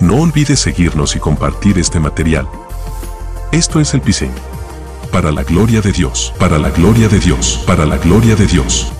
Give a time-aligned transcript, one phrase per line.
[0.00, 2.48] No olvides seguirnos y compartir este material.
[3.50, 4.30] Esto es el Pise.
[5.10, 8.92] Para la gloria de Dios, para la gloria de Dios, para la gloria de Dios.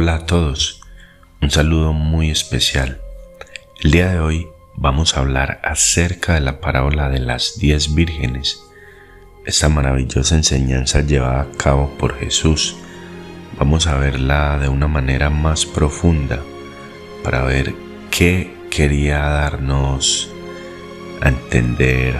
[0.00, 0.80] Hola a todos,
[1.42, 3.00] un saludo muy especial.
[3.82, 4.46] El día de hoy
[4.76, 8.62] vamos a hablar acerca de la parábola de las diez vírgenes,
[9.44, 12.76] esta maravillosa enseñanza llevada a cabo por Jesús.
[13.58, 16.44] Vamos a verla de una manera más profunda
[17.24, 17.74] para ver
[18.12, 20.30] qué quería darnos
[21.20, 22.14] a entender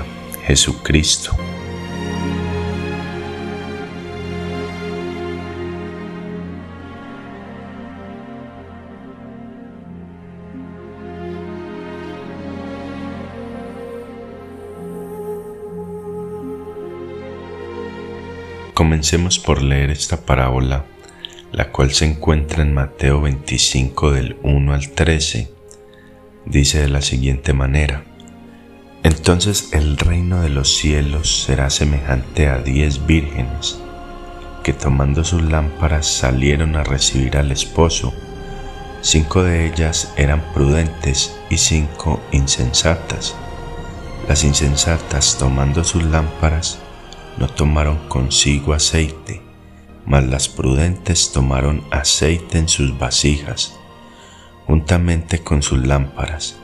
[0.48, 1.30] Jesucristo.
[18.78, 20.84] Comencemos por leer esta parábola,
[21.50, 25.50] la cual se encuentra en Mateo 25 del 1 al 13.
[26.46, 28.04] Dice de la siguiente manera,
[29.02, 33.80] Entonces el reino de los cielos será semejante a diez vírgenes,
[34.62, 38.14] que tomando sus lámparas salieron a recibir al esposo.
[39.00, 43.34] Cinco de ellas eran prudentes y cinco insensatas.
[44.28, 46.78] Las insensatas tomando sus lámparas
[47.38, 49.40] no tomaron consigo aceite,
[50.06, 53.78] mas las prudentes tomaron aceite en sus vasijas,
[54.66, 56.56] juntamente con sus lámparas,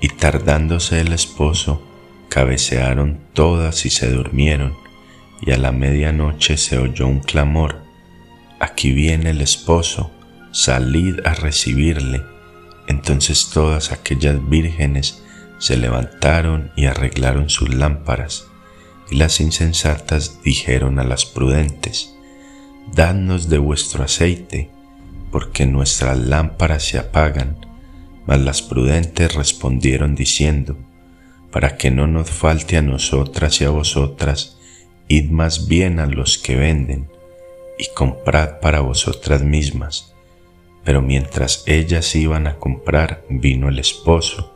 [0.00, 1.82] y tardándose el esposo,
[2.28, 4.74] cabecearon todas y se durmieron,
[5.40, 7.82] y a la medianoche se oyó un clamor,
[8.60, 10.10] aquí viene el esposo,
[10.52, 12.22] salid a recibirle.
[12.88, 15.22] Entonces todas aquellas vírgenes
[15.58, 18.46] se levantaron y arreglaron sus lámparas.
[19.10, 22.12] Y las insensatas dijeron a las prudentes,
[22.92, 24.70] Dadnos de vuestro aceite,
[25.30, 27.56] porque nuestras lámparas se apagan.
[28.26, 30.76] Mas las prudentes respondieron diciendo,
[31.50, 34.58] Para que no nos falte a nosotras y a vosotras,
[35.08, 37.08] id más bien a los que venden,
[37.78, 40.14] y comprad para vosotras mismas.
[40.84, 44.55] Pero mientras ellas iban a comprar, vino el esposo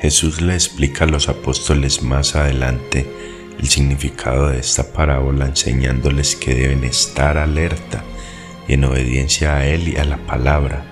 [0.00, 3.06] Jesús le explica a los apóstoles más adelante
[3.58, 8.04] el significado de esta parábola enseñándoles que deben estar alerta
[8.68, 10.84] y en obediencia a Él y a la palabra,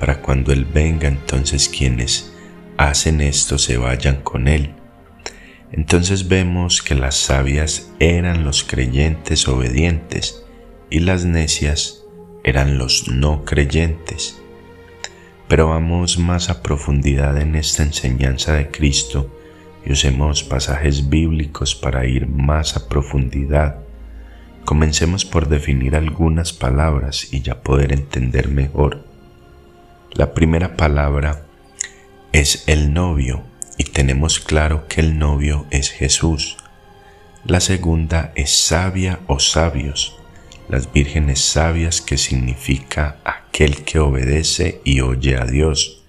[0.00, 2.32] para cuando Él venga entonces quienes
[2.76, 4.74] hacen esto se vayan con Él.
[5.70, 10.44] Entonces vemos que las sabias eran los creyentes obedientes
[10.90, 12.04] y las necias
[12.42, 14.40] eran los no creyentes.
[15.48, 19.34] Pero vamos más a profundidad en esta enseñanza de Cristo
[19.84, 23.80] y usemos pasajes bíblicos para ir más a profundidad.
[24.64, 29.04] Comencemos por definir algunas palabras y ya poder entender mejor.
[30.12, 31.46] La primera palabra
[32.32, 33.42] es el novio
[33.78, 36.58] y tenemos claro que el novio es Jesús.
[37.44, 40.18] La segunda es sabia o sabios
[40.68, 43.16] las vírgenes sabias que significa
[43.58, 46.04] aquel que obedece y oye a Dios.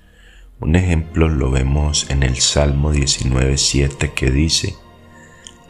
[0.59, 4.75] Un ejemplo lo vemos en el Salmo 19.7 que dice,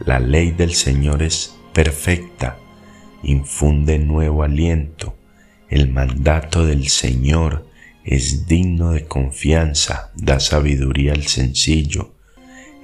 [0.06, 2.58] La ley del Señor es perfecta,
[3.24, 5.16] infunde nuevo aliento,
[5.70, 7.66] el mandato del Señor
[8.04, 12.14] es digno de confianza, da sabiduría al sencillo.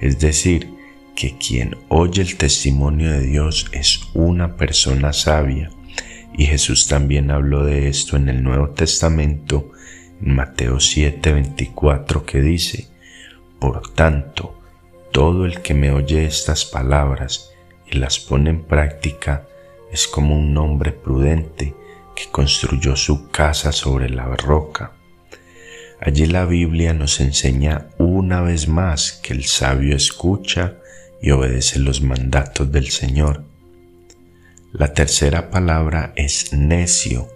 [0.00, 0.70] Es decir,
[1.14, 5.68] que quien oye el testimonio de Dios es una persona sabia.
[6.36, 9.72] Y Jesús también habló de esto en el Nuevo Testamento,
[10.20, 12.88] en Mateo 7:24, que dice,
[13.58, 14.60] Por tanto,
[15.12, 17.52] todo el que me oye estas palabras
[17.90, 19.46] y las pone en práctica
[19.90, 21.74] es como un hombre prudente
[22.14, 24.92] que construyó su casa sobre la roca.
[26.00, 30.76] Allí la Biblia nos enseña una vez más que el sabio escucha
[31.22, 33.44] y obedece los mandatos del Señor.
[34.78, 37.28] La tercera palabra es necio,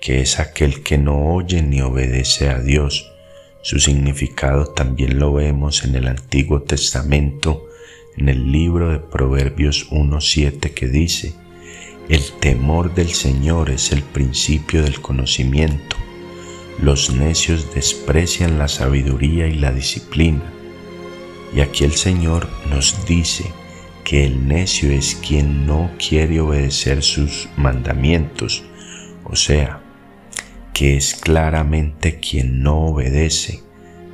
[0.00, 3.12] que es aquel que no oye ni obedece a Dios.
[3.60, 7.66] Su significado también lo vemos en el Antiguo Testamento,
[8.16, 11.34] en el libro de Proverbios 1.7 que dice,
[12.08, 15.96] El temor del Señor es el principio del conocimiento.
[16.80, 20.50] Los necios desprecian la sabiduría y la disciplina.
[21.54, 23.59] Y aquí el Señor nos dice
[24.10, 28.64] que el necio es quien no quiere obedecer sus mandamientos,
[29.22, 29.84] o sea,
[30.74, 33.62] que es claramente quien no obedece.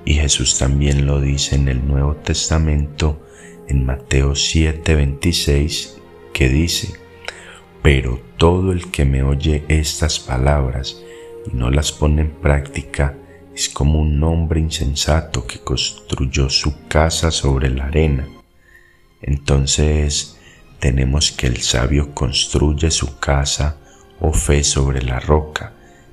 [0.04, 3.24] Y Jesús también lo dice en el Nuevo Testamento,
[3.68, 5.96] en Mateo 7:26,
[6.34, 6.92] que dice,
[7.82, 11.00] pero todo el que me oye estas palabras
[11.50, 13.16] y no las pone en práctica,
[13.54, 18.28] es como un hombre insensato que construyó su casa sobre la arena.
[19.22, 20.38] Entonces
[20.78, 23.78] tenemos que el sabio construye su casa
[24.20, 25.72] o fe sobre la roca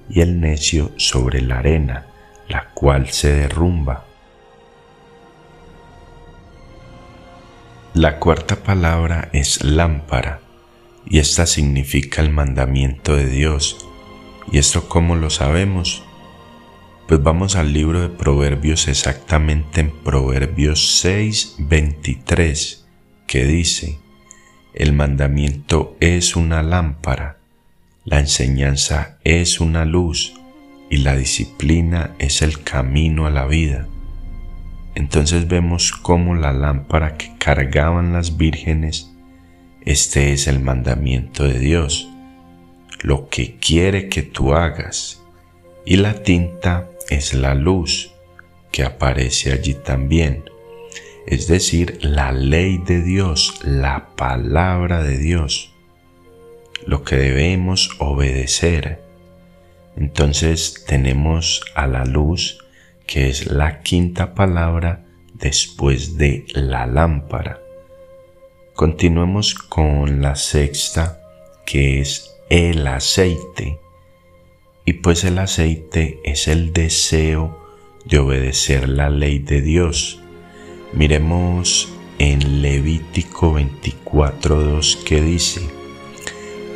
[0.09, 2.07] y el necio sobre la arena,
[2.47, 4.05] la cual se derrumba.
[7.93, 10.41] La cuarta palabra es lámpara
[11.05, 13.77] y esta significa el mandamiento de Dios.
[14.51, 16.03] ¿Y esto cómo lo sabemos?
[17.07, 22.82] Pues vamos al libro de Proverbios exactamente en Proverbios 6, 23,
[23.33, 23.97] que dice,
[24.75, 27.39] el mandamiento es una lámpara,
[28.05, 30.35] la enseñanza es una luz
[30.91, 33.87] y la disciplina es el camino a la vida.
[34.93, 39.11] Entonces vemos cómo la lámpara que cargaban las vírgenes,
[39.81, 42.07] este es el mandamiento de Dios,
[43.01, 45.23] lo que quiere que tú hagas,
[45.87, 48.13] y la tinta es la luz
[48.71, 50.43] que aparece allí también,
[51.27, 55.73] es decir, la ley de Dios, la palabra de Dios,
[56.85, 59.01] lo que debemos obedecer.
[59.95, 62.59] Entonces tenemos a la luz,
[63.05, 67.59] que es la quinta palabra después de la lámpara.
[68.73, 71.21] Continuemos con la sexta,
[71.65, 73.79] que es el aceite
[74.85, 77.57] y pues el aceite es el deseo
[78.05, 80.22] de obedecer la ley de Dios.
[80.95, 85.61] Miremos en Levítico 24.2 que dice,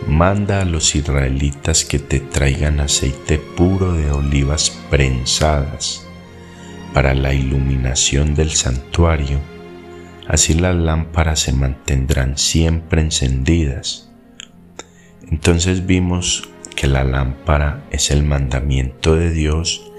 [0.08, 6.08] Manda a los israelitas que te traigan aceite puro de olivas prensadas
[6.96, 9.40] para la iluminación del santuario,
[10.28, 14.10] así las lámparas se mantendrán siempre encendidas.
[15.30, 19.92] Entonces vimos que la lámpara es el mandamiento de Dios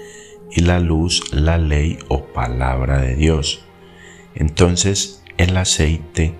[0.51, 3.63] y la luz la ley o palabra de Dios.
[4.39, 6.33] Entonces el aceite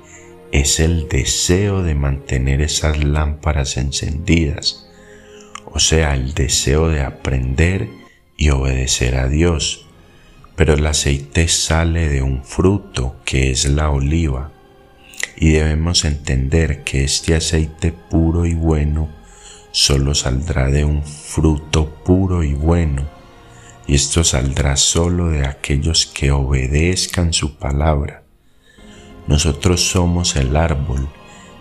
[0.51, 4.89] es el deseo de mantener esas lámparas encendidas,
[5.65, 7.87] o sea, el deseo de aprender
[8.35, 9.85] y obedecer a Dios.
[10.55, 14.51] Pero el aceite sale de un fruto que es la oliva,
[15.37, 19.09] y debemos entender que este aceite puro y bueno
[19.71, 23.07] solo saldrá de un fruto puro y bueno,
[23.89, 28.21] y esto saldrá solo de aquellos que obedezcan su palabra.
[29.25, 31.09] Nosotros somos el árbol,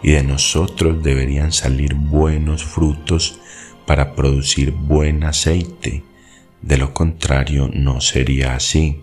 [0.03, 3.41] y de nosotros deberían salir buenos frutos
[3.87, 6.05] para producir buen aceite,
[6.61, 9.01] de lo contrario no sería así.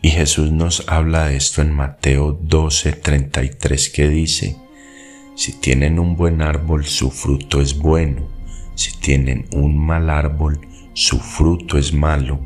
[0.00, 4.56] Y Jesús nos habla de esto en Mateo 12:33 que dice,
[5.36, 8.26] si tienen un buen árbol, su fruto es bueno.
[8.76, 10.58] Si tienen un mal árbol,
[10.94, 12.40] su fruto es malo.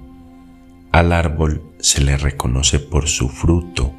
[0.90, 3.94] Al árbol se le reconoce por su fruto,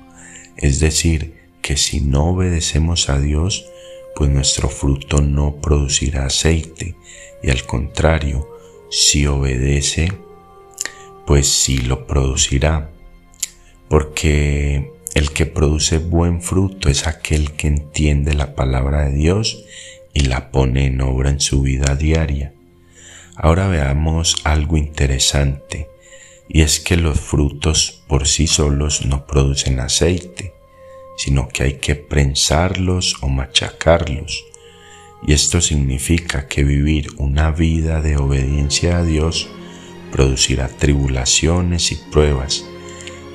[0.57, 3.65] es decir, que si no obedecemos a Dios,
[4.15, 6.95] pues nuestro fruto no producirá aceite,
[7.43, 8.49] y al contrario,
[8.89, 10.11] si obedece,
[11.27, 12.89] pues sí lo producirá,
[13.87, 19.63] porque el que produce buen fruto es aquel que entiende la palabra de Dios
[20.11, 22.53] y la pone en obra en su vida diaria.
[23.41, 25.89] Ahora veamos algo interesante,
[26.50, 30.53] y es que los frutos por sí solos no producen aceite,
[31.15, 34.43] sino que hay que prensarlos o machacarlos.
[35.25, 39.50] Y esto significa que vivir una vida de obediencia a Dios
[40.12, 42.65] producirá tribulaciones y pruebas,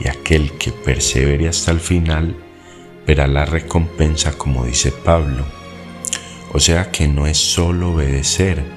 [0.05, 2.37] y aquel que persevere hasta el final
[3.07, 5.47] verá la recompensa como dice Pablo.
[6.53, 8.74] O sea que no es solo obedecer,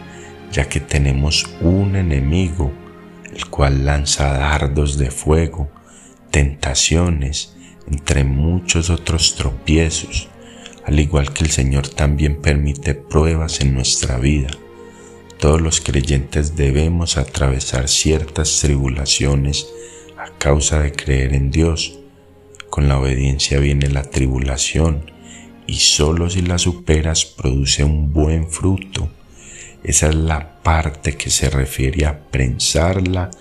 [0.51, 2.71] ya que tenemos un enemigo,
[3.33, 5.69] el cual lanza dardos de fuego,
[6.31, 7.55] tentaciones,
[7.89, 10.29] entre muchos otros tropiezos,
[10.85, 14.49] al igual que el Señor también permite pruebas en nuestra vida.
[15.39, 19.67] Todos los creyentes debemos atravesar ciertas tribulaciones
[20.17, 21.99] a causa de creer en Dios.
[22.69, 25.11] Con la obediencia viene la tribulación
[25.67, 29.09] y solo si la superas produce un buen fruto.
[29.83, 33.31] Esa es la parte que se refiere a prensarla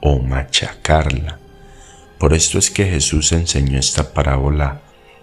[0.00, 1.38] o machacarla.
[2.18, 4.82] Por esto es que Jesús enseñó esta parábola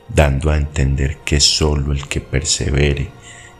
[0.09, 3.09] dando a entender que solo el que persevere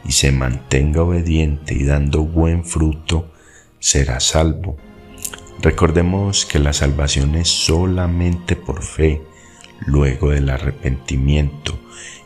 [0.06, 3.32] y se mantenga obediente y dando buen fruto
[3.80, 4.78] será salvo.
[5.62, 9.22] Recordemos que la salvación es solamente por fe,
[9.86, 11.80] luego del arrepentimiento,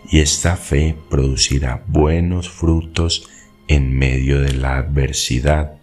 [0.10, 3.29] y esta fe producirá buenos frutos
[3.70, 5.76] en medio de la adversidad.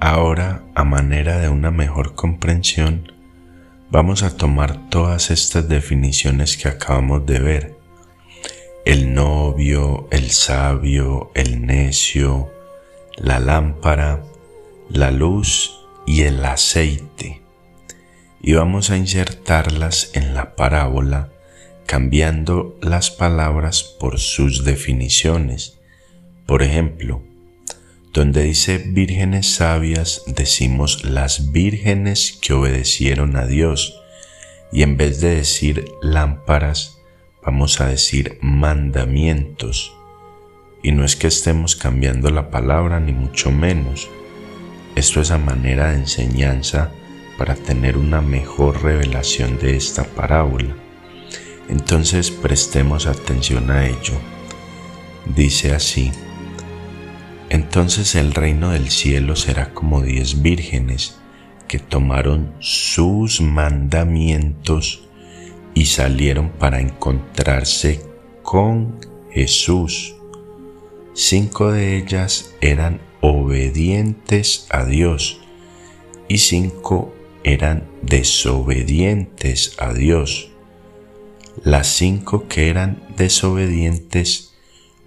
[0.00, 3.12] Ahora, a manera de una mejor comprensión,
[3.90, 7.78] vamos a tomar todas estas definiciones que acabamos de ver.
[8.86, 12.50] El novio, el sabio, el necio,
[13.18, 14.22] la lámpara,
[14.88, 17.42] la luz y el aceite.
[18.42, 21.30] Y vamos a insertarlas en la parábola
[21.90, 25.80] cambiando las palabras por sus definiciones.
[26.46, 27.24] Por ejemplo,
[28.12, 34.00] donde dice vírgenes sabias, decimos las vírgenes que obedecieron a Dios.
[34.72, 36.98] Y en vez de decir lámparas,
[37.44, 39.92] vamos a decir mandamientos.
[40.82, 44.08] Y no es que estemos cambiando la palabra, ni mucho menos.
[44.94, 46.92] Esto es a manera de enseñanza
[47.40, 50.76] para tener una mejor revelación de esta parábola.
[51.70, 54.12] Entonces prestemos atención a ello.
[55.24, 56.12] Dice así,
[57.48, 61.16] entonces el reino del cielo será como diez vírgenes
[61.66, 65.08] que tomaron sus mandamientos
[65.72, 68.02] y salieron para encontrarse
[68.42, 68.98] con
[69.30, 70.14] Jesús.
[71.14, 75.40] Cinco de ellas eran obedientes a Dios
[76.28, 80.50] y cinco eran desobedientes a Dios.
[81.64, 84.54] Las cinco que eran desobedientes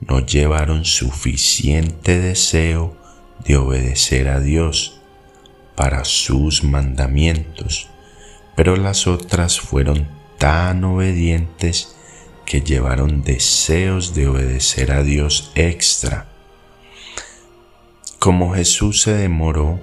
[0.02, 2.98] no llevaron suficiente deseo
[3.46, 5.00] de obedecer a Dios
[5.75, 7.90] para sus mandamientos,
[8.56, 11.96] pero las otras fueron tan obedientes
[12.46, 16.30] que llevaron deseos de obedecer a Dios extra.
[18.20, 19.80] Como Jesús se demoró,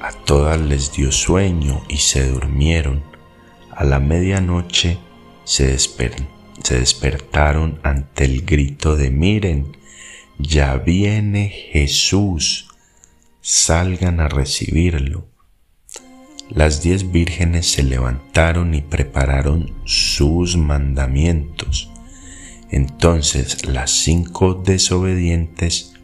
[0.00, 3.02] a todas les dio sueño y se durmieron.
[3.70, 4.98] A la medianoche
[5.44, 9.76] se despertaron se despertaron ante el grito de miren,
[10.38, 12.68] ya viene Jesús,
[13.40, 15.26] salgan a recibirlo.
[16.50, 21.90] Las diez vírgenes se levantaron y prepararon sus mandamientos.
[22.70, 25.94] Entonces las cinco desobedientes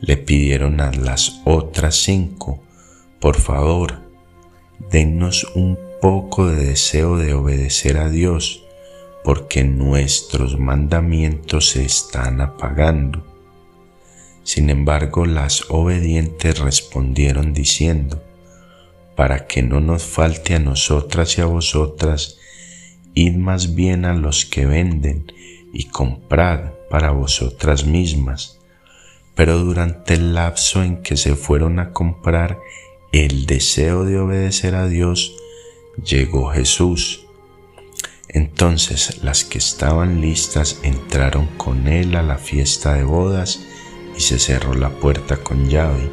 [0.00, 2.62] le pidieron a las otras cinco,
[3.22, 4.00] por favor,
[4.90, 8.64] dennos un poco de deseo de obedecer a Dios
[9.22, 13.24] porque nuestros mandamientos se están apagando.
[14.42, 18.20] Sin embargo, las obedientes respondieron diciendo,
[19.14, 22.38] para que no nos falte a nosotras y a vosotras,
[23.14, 25.32] id más bien a los que venden
[25.72, 28.58] y comprad para vosotras mismas.
[29.36, 32.58] Pero durante el lapso en que se fueron a comprar
[33.12, 35.36] el deseo de obedecer a Dios,
[36.04, 37.22] llegó Jesús
[38.32, 43.66] entonces las que estaban listas entraron con él a la fiesta de bodas
[44.16, 46.10] y se cerró la puerta con llave.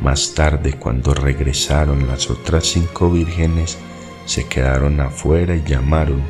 [0.00, 3.78] Más tarde, cuando regresaron las otras cinco vírgenes,
[4.24, 6.22] se quedaron afuera y llamaron,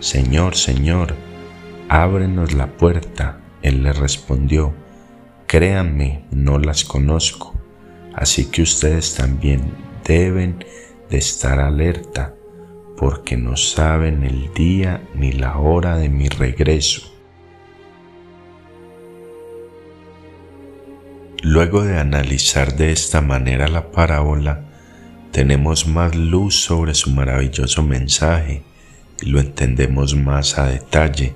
[0.00, 1.16] Señor, Señor,
[1.88, 3.40] ábrenos la puerta.
[3.62, 4.74] Él les respondió,
[5.46, 7.51] Créanme, no las conozco,
[8.14, 10.64] así que ustedes también deben
[11.10, 12.34] de estar alerta
[12.96, 17.12] porque no saben el día ni la hora de mi regreso.
[21.42, 24.64] Luego de analizar de esta manera la parábola,
[25.32, 28.62] tenemos más luz sobre su maravilloso mensaje
[29.20, 31.34] y lo entendemos más a detalle.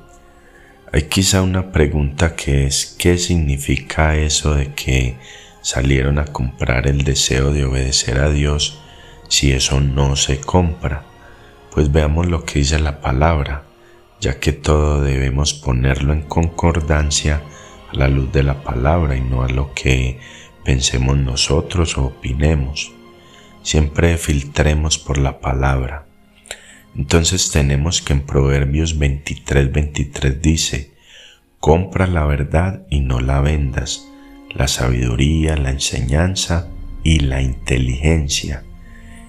[0.93, 5.17] Hay quizá una pregunta que es ¿qué significa eso de que
[5.67, 8.79] salieron a comprar el deseo de obedecer a Dios
[9.27, 11.03] si eso no se compra?
[11.73, 13.65] Pues veamos lo que dice la palabra,
[14.21, 17.43] ya que todo debemos ponerlo en concordancia
[17.91, 20.21] a la luz de la palabra y no a lo que
[20.65, 22.93] pensemos nosotros o opinemos.
[23.65, 26.07] Siempre filtremos por la palabra.
[26.95, 30.93] Entonces tenemos que en Proverbios 23, 23 dice,
[31.59, 34.07] compra la verdad y no la vendas,
[34.57, 36.69] la sabiduría, la enseñanza
[37.03, 38.65] y la inteligencia.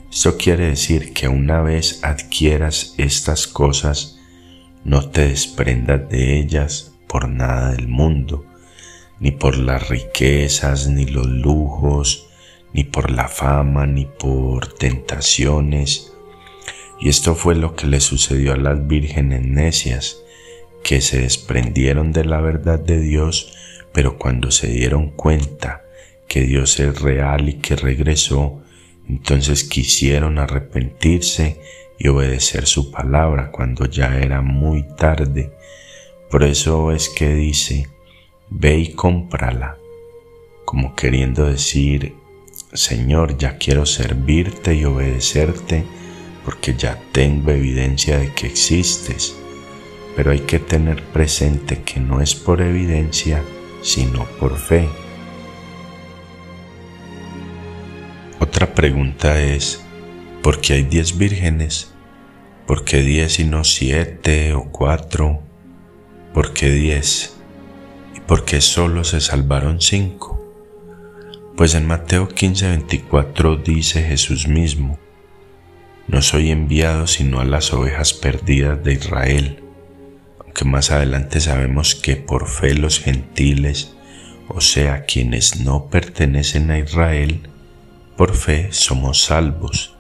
[0.10, 4.20] Esto quiere decir que una vez adquieras estas cosas,
[4.86, 8.46] no te desprendas de ellas por nada del mundo,
[9.20, 12.28] ni por las riquezas, ni los lujos,
[12.74, 16.14] ni por la fama, ni por tentaciones.
[17.00, 20.18] Y esto fue lo que le sucedió a las vírgenes necias,
[20.84, 23.54] que se desprendieron de la verdad de Dios,
[23.98, 25.84] pero cuando se dieron cuenta
[26.28, 28.62] que Dios es real y que regresó,
[29.10, 31.60] entonces quisieron arrepentirse
[31.98, 35.52] y obedecer su palabra cuando ya era muy tarde.
[36.30, 37.90] Por eso es que dice,
[38.52, 39.80] ve y cómprala,
[40.64, 42.14] como queriendo decir,
[42.74, 45.86] Señor, ya quiero servirte y obedecerte
[46.46, 49.36] porque ya tengo evidencia de que existes.
[50.16, 53.44] Pero hay que tener presente que no es por evidencia,
[53.82, 54.90] sino por fe.
[58.40, 59.84] Otra pregunta es,
[60.42, 61.94] ¿por qué hay diez vírgenes?
[62.66, 65.42] ¿Por qué diez y no siete o cuatro?
[66.34, 67.38] ¿Por qué diez?
[68.16, 70.38] ¿Y por qué solo se salvaron cinco?
[71.56, 75.00] Pues en Mateo 15:24 dice Jesús mismo,
[76.08, 79.64] no soy enviado sino a las ovejas perdidas de Israel,
[80.58, 83.94] aunque más adelante sabemos que por fe los gentiles,
[84.48, 87.42] o sea, quienes no pertenecen a Israel,
[88.16, 89.94] por fe somos salvos,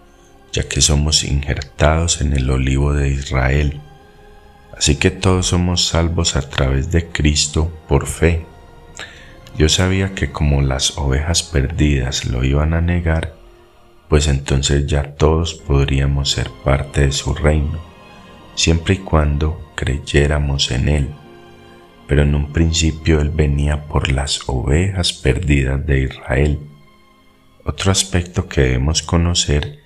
[0.51, 3.81] ya que somos injertados en el olivo de Israel.
[4.75, 8.43] Así que todos somos salvos a través de Cristo por fe.
[9.59, 13.35] Dios sabía que como las ovejas perdidas lo iban a negar,
[14.09, 17.79] pues entonces ya todos podríamos ser parte de su reino,
[18.57, 21.07] siempre y cuando creyéramos en Él.
[22.05, 26.59] Pero en un principio Él venía por las ovejas perdidas de Israel
[27.67, 29.79] otro aspecto que debemos conocer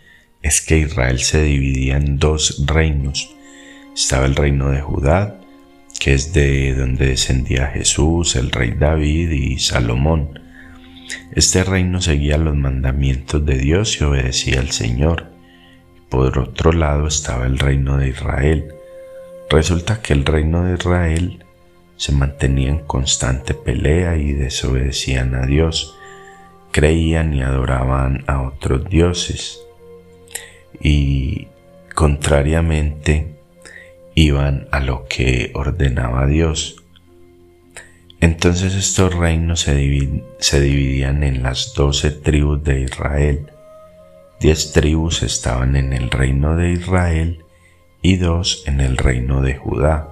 [0.43, 3.35] es que Israel se dividía en dos reinos.
[3.95, 5.41] Estaba el reino de Judá,
[5.99, 10.39] que es de donde descendía Jesús, el rey David y Salomón.
[11.31, 15.30] Este reino seguía los mandamientos de Dios y obedecía al Señor.
[16.11, 18.75] Por otro lado estaba el reino de Israel.
[19.49, 21.43] Resulta que el reino de Israel
[21.97, 25.97] se mantenía en constante pelea y desobedecían a Dios
[26.71, 29.59] creían y adoraban a otros dioses
[30.79, 31.47] y
[31.93, 33.35] contrariamente
[34.15, 36.83] iban a lo que ordenaba Dios.
[38.19, 43.50] Entonces estos reinos se, dividían en las doce tribus de Israel.
[44.41, 47.45] Diez tribus estaban en el reino de Israel
[48.01, 50.09] y dos en el reino de Judá.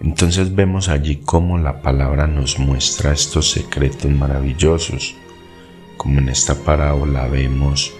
[0.00, 5.16] Entonces vemos allí cómo la palabra nos muestra estos secretos maravillosos
[5.96, 7.92] como en esta parábola vemos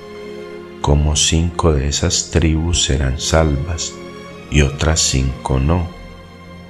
[0.80, 3.94] cómo cinco de esas tribus serán salvas
[4.50, 5.88] y otras cinco no.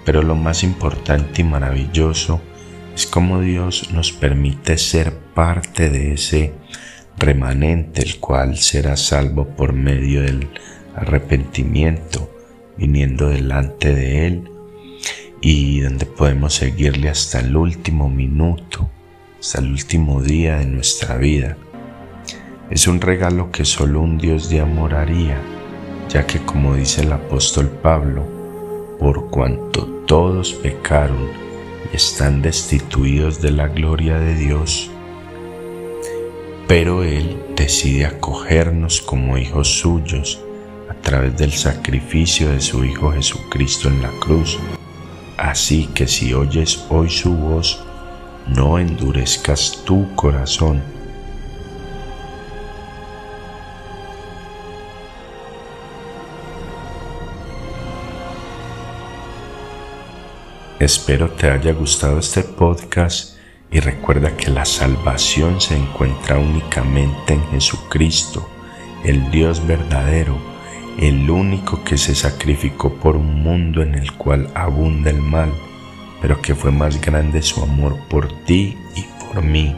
[0.05, 2.41] Pero lo más importante y maravilloso
[2.95, 6.55] es cómo Dios nos permite ser parte de ese
[7.19, 10.49] remanente, el cual será salvo por medio del
[10.95, 12.31] arrepentimiento,
[12.77, 14.51] viniendo delante de Él
[15.41, 18.91] y donde podemos seguirle hasta el último minuto
[19.45, 21.59] hasta el último día de nuestra vida.
[22.71, 25.39] Es un regalo que solo un Dios de amor haría,
[26.09, 28.25] ya que como dice el apóstol Pablo,
[28.99, 31.29] por cuanto todos pecaron
[31.93, 34.91] y están destituidos de la gloria de Dios,
[36.67, 40.41] pero Él decide acogernos como hijos suyos
[40.89, 44.59] a través del sacrificio de su Hijo Jesucristo en la cruz.
[45.37, 47.85] Así que si oyes hoy su voz,
[48.47, 50.83] no endurezcas tu corazón.
[60.81, 63.34] Espero te haya gustado este podcast
[63.75, 68.49] y recuerda que la salvación se encuentra únicamente en Jesucristo,
[69.05, 70.39] el Dios verdadero,
[71.01, 75.53] el único que se sacrificó por un mundo en el cual abunda el mal,
[76.23, 79.75] pero que fue más grande su amor por ti y por mí